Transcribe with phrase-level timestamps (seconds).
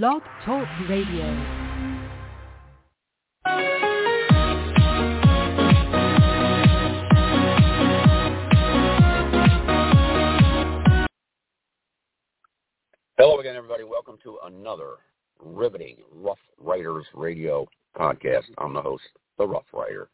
[0.00, 1.22] Blog Talk Radio.
[13.18, 13.84] Hello again, everybody.
[13.84, 14.92] Welcome to another
[15.38, 18.44] riveting Rough Riders Radio podcast.
[18.56, 19.02] I'm the host,
[19.36, 20.08] The Rough Rider.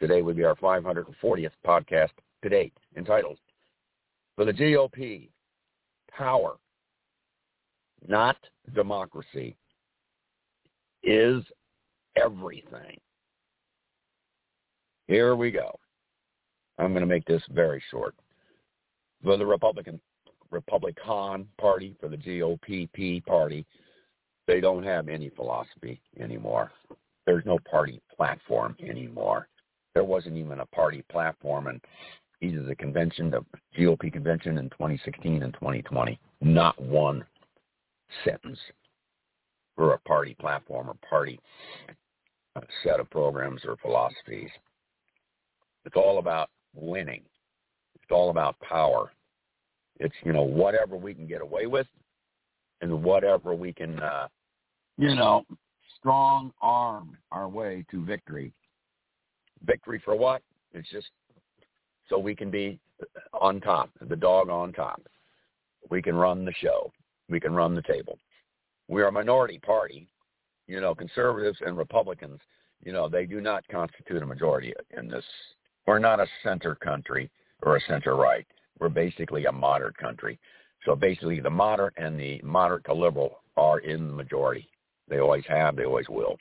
[0.00, 2.10] Today will be our 540th podcast
[2.42, 3.38] to date, entitled
[4.36, 5.30] For the GOP,
[6.10, 6.58] Power,
[8.06, 8.36] Not
[8.74, 9.56] Democracy,
[11.02, 11.42] is
[12.16, 12.96] Everything.
[15.08, 15.78] Here we go.
[16.78, 18.14] I'm going to make this very short.
[19.22, 20.00] For the Republican
[20.50, 23.66] Republican Party, for the GOPP Party,
[24.46, 26.70] they don't have any philosophy anymore.
[27.26, 29.48] There's no party platform anymore.
[29.94, 31.80] There wasn't even a party platform in
[32.40, 33.44] either the convention, the
[33.76, 36.18] GOP convention in 2016 and 2020.
[36.42, 37.24] Not one
[38.24, 38.58] sentence
[39.76, 41.38] for a party platform or party
[42.56, 44.50] uh, set of programs or philosophies.
[45.84, 47.22] It's all about winning.
[47.96, 49.12] It's all about power.
[49.98, 51.86] It's, you know, whatever we can get away with
[52.80, 54.28] and whatever we can, uh,
[54.98, 55.44] you know,
[55.98, 58.52] strong arm our way to victory.
[59.64, 60.42] Victory for what?
[60.72, 61.08] It's just
[62.08, 62.78] so we can be
[63.40, 65.00] on top, the dog on top.
[65.90, 66.92] We can run the show.
[67.28, 68.18] We can run the table.
[68.88, 70.08] We're a minority party.
[70.66, 72.40] You know, conservatives and Republicans,
[72.82, 75.24] you know, they do not constitute a majority in this.
[75.86, 77.30] We're not a center country
[77.62, 78.46] or a center right.
[78.78, 80.38] We're basically a moderate country.
[80.84, 84.68] So basically the moderate and the moderate to liberal are in the majority.
[85.08, 86.36] They always have, they always will.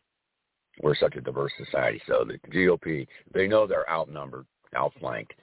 [0.81, 2.01] We're such a diverse society.
[2.07, 5.33] So the GOP, they know they're outnumbered, outflanked.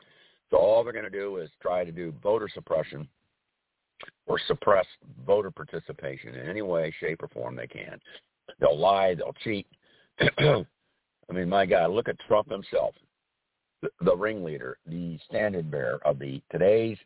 [0.50, 3.08] So all they're going to do is try to do voter suppression
[4.30, 4.86] or suppress
[5.26, 8.00] voter participation in any way, shape, or form they can.
[8.60, 9.66] They'll lie, they'll cheat.
[10.38, 12.94] I mean, my God, look at Trump himself,
[13.82, 16.96] the, the ringleader, the standard bearer of the today's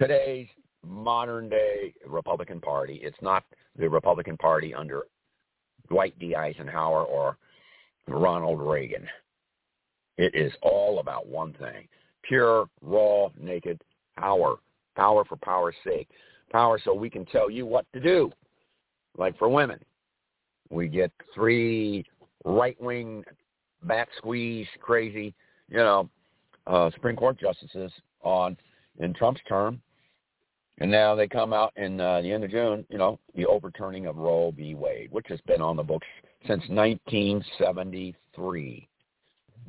[0.00, 0.48] today's
[0.84, 2.98] modern day Republican Party.
[3.04, 3.44] It's not
[3.78, 5.04] the Republican Party under
[5.88, 6.34] Dwight D.
[6.34, 7.38] Eisenhower or
[8.08, 9.06] Ronald Reagan.
[10.18, 11.86] It is all about one thing
[12.24, 13.80] pure, raw, naked
[14.18, 14.56] power.
[14.96, 16.08] Power for power's sake.
[16.50, 18.32] Power so we can tell you what to do.
[19.16, 19.78] Like for women,
[20.70, 22.04] we get three
[22.44, 23.24] right-wing,
[23.84, 25.34] back squeeze, crazy,
[25.68, 26.08] you know,
[26.66, 27.92] uh, Supreme Court justices
[28.22, 28.56] on
[28.98, 29.80] in Trump's term.
[30.78, 34.04] And now they come out in uh, the end of June, you know, the overturning
[34.06, 34.74] of Roe v.
[34.74, 36.06] Wade, which has been on the books
[36.46, 38.88] since 1973.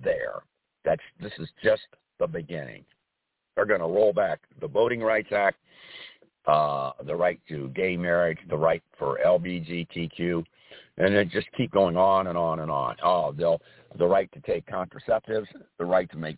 [0.04, 0.42] There,
[0.84, 1.84] that's this is just
[2.20, 2.84] the beginning.
[3.57, 5.57] They're going to roll back the Voting Rights Act,
[6.45, 10.44] uh, the right to gay marriage, the right for LGBTQ,
[11.00, 12.95] and then just keep going on and on and on.
[13.03, 13.59] Oh, they'll
[13.97, 15.47] the right to take contraceptives,
[15.79, 16.38] the right to make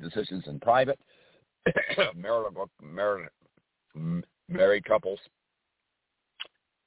[0.00, 0.98] decisions in private,
[2.14, 3.28] marital, marital,
[4.48, 5.18] married couples.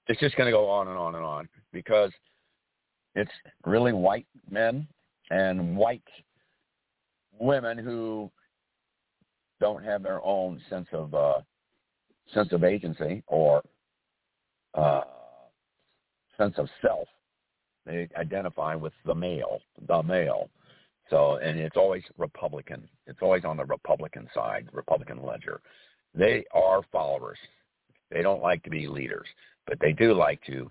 [0.08, 2.12] It's just going to go on and on and on because
[3.16, 3.32] it's
[3.66, 4.88] really white men
[5.30, 6.04] and white
[7.38, 8.32] women who
[9.60, 11.42] don't have their own sense of uh,
[12.34, 13.62] sense of agency or
[14.74, 15.02] uh,
[16.38, 17.08] sense of self.
[17.86, 20.50] They identify with the male, the male.
[21.10, 22.88] So, and it's always Republican.
[23.08, 25.62] It's always on the Republican side, Republican ledger.
[26.14, 27.38] They are followers.
[28.12, 29.28] They don't like to be leaders,
[29.66, 30.70] but they do like to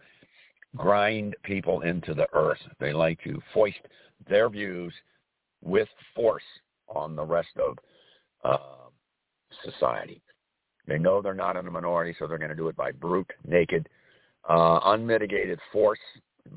[0.77, 2.61] grind people into the earth.
[2.79, 3.81] They like to foist
[4.29, 4.93] their views
[5.63, 6.43] with force
[6.89, 7.79] on the rest of
[8.45, 8.59] uh,
[9.65, 10.21] society.
[10.87, 13.31] They know they're not in a minority, so they're going to do it by brute,
[13.47, 13.89] naked,
[14.49, 15.99] uh, unmitigated force,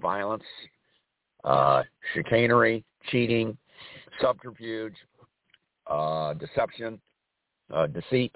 [0.02, 0.44] violence,
[1.44, 1.84] uh,
[2.14, 3.58] chicanery, cheating,
[4.22, 4.94] subterfuge,
[5.88, 7.00] uh, deception,
[7.74, 8.36] uh, deceit,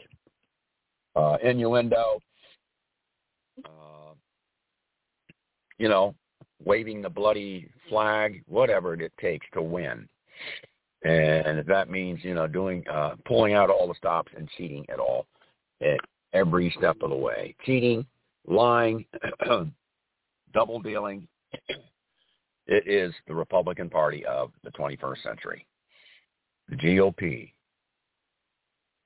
[1.15, 2.19] uh, innuendo,
[3.65, 4.13] uh,
[5.77, 6.15] you know,
[6.63, 10.07] waving the bloody flag, whatever it takes to win.
[11.03, 14.85] And if that means, you know, doing, uh, pulling out all the stops and cheating
[14.89, 15.25] at all,
[15.81, 15.99] at
[16.31, 17.55] every step of the way.
[17.65, 18.05] Cheating,
[18.47, 19.05] lying,
[20.53, 21.27] double dealing.
[22.65, 25.67] It is the Republican Party of the 21st century.
[26.69, 27.51] The GOP.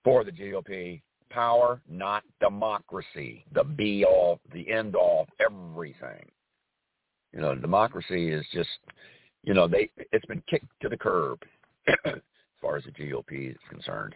[0.04, 1.02] For the GOP,
[1.32, 3.46] power, not democracy.
[3.56, 6.30] The be all, the end all, everything.
[7.34, 8.70] You know, democracy is just,
[9.44, 11.40] you know, they it's been kicked to the curb
[12.06, 12.22] as
[12.62, 14.16] far as the GOP is concerned.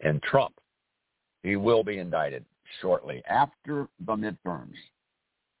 [0.00, 0.54] And Trump,
[1.42, 2.44] he will be indicted
[2.80, 4.74] shortly after the midterms.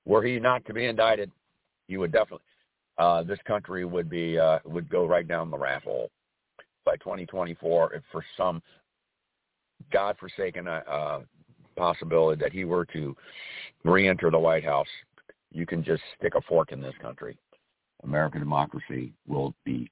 [0.04, 1.30] were he not to be indicted,
[1.88, 2.44] you would definitely
[2.98, 6.10] uh, this country would be uh, would go right down the rat hole
[6.84, 8.60] by 2024 if for some
[9.92, 11.20] godforsaken uh, uh,
[11.76, 13.16] possibility that he were to
[13.84, 14.88] re-enter the White House,
[15.52, 17.36] you can just stick a fork in this country.
[18.02, 19.88] American democracy will be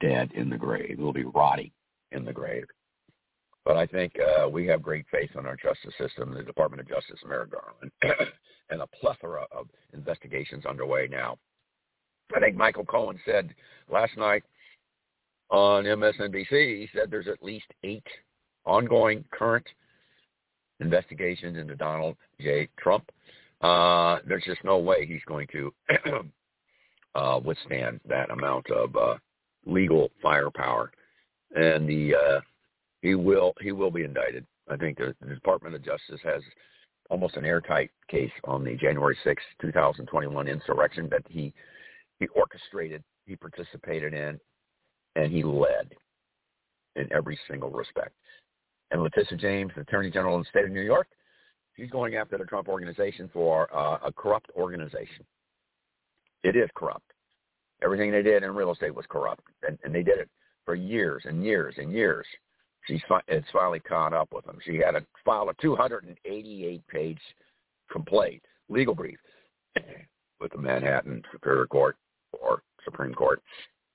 [0.00, 0.90] dead in the grave.
[0.90, 1.70] It will be rotting
[2.12, 2.64] in the grave.
[3.64, 6.88] But I think uh, we have great faith in our justice system, the Department of
[6.88, 7.92] Justice, Merrick Garland,
[8.70, 11.36] and a plethora of investigations underway now.
[12.34, 13.54] I think Michael Cohen said
[13.90, 14.42] last night
[15.50, 18.06] on MSNBC, he said there's at least eight
[18.64, 19.66] ongoing current
[20.80, 22.68] investigations into Donald J.
[22.78, 23.10] Trump.
[23.60, 25.72] Uh, there's just no way he's going to
[27.14, 29.14] uh, withstand that amount of uh,
[29.68, 30.90] legal firepower,
[31.54, 32.40] and the uh,
[33.02, 34.44] he will he will be indicted.
[34.70, 36.42] I think the, Department of Justice has
[37.10, 41.52] almost an airtight case on the January 6, 2021 insurrection that he
[42.18, 44.40] he orchestrated, he participated in,
[45.14, 45.92] and he led
[46.96, 48.12] in every single respect.
[48.90, 51.06] And Letitia James, Attorney General in the state of New York,
[51.76, 55.24] she's going after the Trump organization for uh, a corrupt organization.
[56.42, 57.12] It is corrupt.
[57.82, 60.28] Everything they did in real estate was corrupt, and, and they did it
[60.64, 62.26] for years and years and years.
[62.86, 64.58] She's fi- it's finally caught up with them.
[64.64, 67.20] She had to file a 288-page
[67.90, 69.18] complaint, legal brief,
[70.40, 71.96] with the Manhattan Superior Court
[72.32, 73.42] or Supreme Court,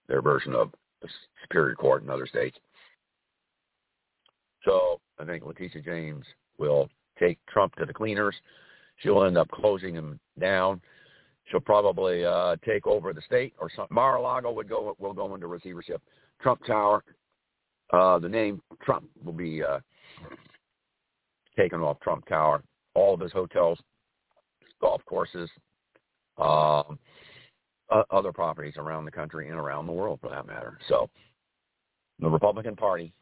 [0.08, 0.72] their version of
[1.02, 1.08] the
[1.44, 2.58] Superior Court in other states.
[4.64, 6.26] So I think Letitia James
[6.58, 6.90] will
[7.20, 8.36] take Trump to the cleaners.
[8.98, 10.82] She'll end up closing him down.
[11.46, 13.94] She'll probably uh, take over the state or something.
[13.94, 16.02] Mar-a-Lago would go will go into receivership.
[16.42, 17.04] Trump Tower,
[17.92, 19.80] uh, the name Trump will be uh,
[21.58, 22.64] taken off Trump Tower.
[22.96, 23.80] All of his hotels,
[24.80, 25.50] golf courses,
[26.38, 26.98] um,
[28.10, 30.80] other properties around the country and around the world, for that matter.
[30.88, 31.10] So,
[32.20, 33.14] the Republican Party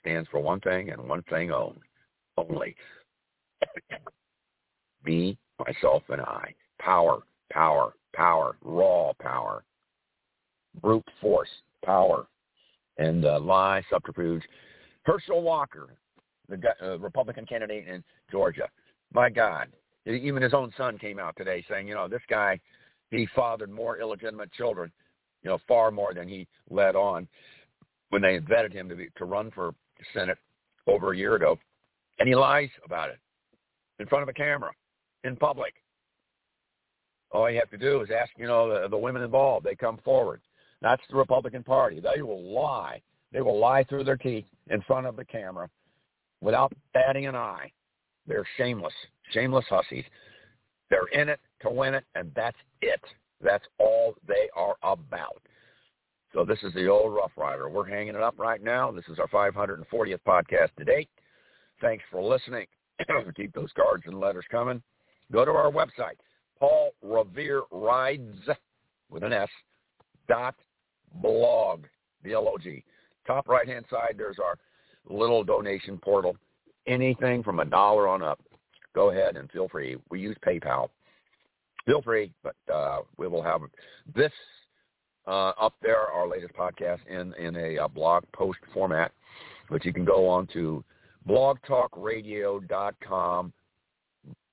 [0.00, 2.76] stands for one thing and one thing only:
[5.04, 7.20] me, myself, and I power,
[7.52, 9.64] power, power, raw power,
[10.82, 11.48] brute force,
[11.84, 12.26] power,
[12.98, 14.42] and uh, lie, subterfuge.
[15.04, 15.94] Herschel Walker,
[16.48, 18.68] the uh, Republican candidate in Georgia,
[19.12, 19.68] my God,
[20.06, 22.58] even his own son came out today saying, you know, this guy,
[23.10, 24.90] he fathered more illegitimate children,
[25.42, 27.28] you know, far more than he led on
[28.10, 29.74] when they vetted him to be, to run for
[30.14, 30.38] Senate
[30.86, 31.58] over a year ago,
[32.18, 33.18] and he lies about it
[33.98, 34.70] in front of a camera
[35.24, 35.74] in public.
[37.32, 39.66] All you have to do is ask, you know, the, the women involved.
[39.66, 40.40] They come forward.
[40.80, 42.00] That's the Republican Party.
[42.00, 43.00] They will lie.
[43.32, 45.68] They will lie through their teeth in front of the camera
[46.40, 47.70] without batting an eye.
[48.26, 48.94] They're shameless,
[49.32, 50.04] shameless hussies.
[50.90, 53.00] They're in it to win it, and that's it.
[53.42, 55.42] That's all they are about.
[56.32, 57.68] So this is the old Rough Rider.
[57.68, 58.90] We're hanging it up right now.
[58.90, 61.08] This is our 540th podcast to date.
[61.80, 62.66] Thanks for listening.
[63.36, 64.82] Keep those cards and letters coming.
[65.32, 66.18] Go to our website,
[66.58, 68.48] Paul Revere Rides
[69.10, 69.48] with an S
[70.28, 70.54] dot
[71.22, 71.84] blog
[72.22, 72.82] B L O G.
[73.26, 74.56] Top right hand side, there's our
[75.08, 76.36] little donation portal.
[76.86, 78.40] Anything from a dollar on up,
[78.94, 79.96] go ahead and feel free.
[80.10, 80.88] We use PayPal.
[81.84, 83.60] Feel free, but uh, we will have
[84.14, 84.32] this
[85.26, 89.12] uh, up there, our latest podcast in in a, a uh, blog post format,
[89.68, 90.84] but you can go on to
[91.28, 93.52] blogtalkradio.com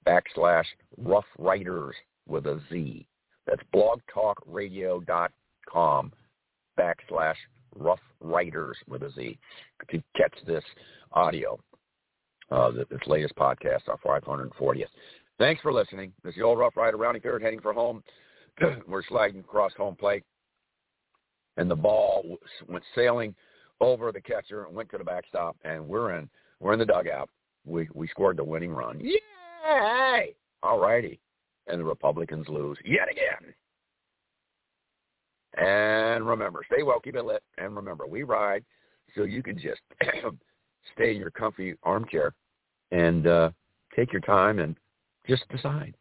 [0.06, 0.66] backslash
[0.98, 1.96] rough riders
[2.28, 3.06] with a Z.
[3.46, 6.14] That's blogtalkradio.com
[6.80, 7.36] backslash
[7.76, 9.38] rough riders with a Z
[9.92, 10.64] to catch this
[11.12, 11.60] audio,
[12.52, 14.86] uh, this latest podcast, our 540th.
[15.40, 16.14] Thanks for listening.
[16.24, 18.04] This is the old Rough Rider, Rounding Third, heading for home.
[18.88, 20.24] We're sliding across home plate
[21.58, 23.36] and the ball went sailing
[23.80, 26.30] over the catcher and went to the backstop, and we're in
[26.60, 27.30] we're in the dugout.
[27.66, 29.00] We we scored the winning run.
[29.64, 30.36] Yay!
[30.62, 31.20] All righty,
[31.68, 33.54] and the Republicans lose yet again.
[35.56, 38.64] And remember, stay well, keep it lit, and remember, we ride
[39.16, 39.82] so you can just
[40.94, 42.34] stay in your comfy armchair
[42.92, 43.50] and uh,
[43.96, 44.76] take your time and
[45.28, 45.96] just decide.